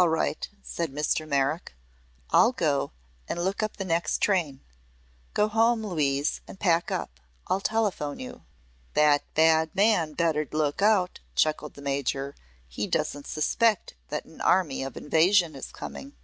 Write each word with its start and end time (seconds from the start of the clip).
"All 0.00 0.08
right," 0.08 0.48
said 0.62 0.90
Mr. 0.90 1.28
Merrick. 1.28 1.74
"I'll 2.30 2.52
go 2.52 2.92
and 3.28 3.38
look 3.44 3.62
up 3.62 3.76
the 3.76 3.84
next 3.84 4.22
train. 4.22 4.62
Go 5.34 5.46
home, 5.46 5.84
Louise, 5.84 6.40
and 6.48 6.58
pack 6.58 6.90
up. 6.90 7.20
I'll 7.48 7.60
telephone 7.60 8.18
you." 8.18 8.42
"That 8.94 9.24
bad 9.34 9.76
man 9.76 10.14
'd 10.14 10.16
better 10.16 10.48
look 10.52 10.80
out," 10.80 11.20
chuckled 11.34 11.74
the 11.74 11.82
Major. 11.82 12.34
"He 12.66 12.86
doesn't 12.86 13.26
suspect 13.26 13.92
that 14.08 14.24
an 14.24 14.40
army 14.40 14.82
of 14.82 14.96
invasion 14.96 15.54
is 15.54 15.70
coming." 15.70 16.14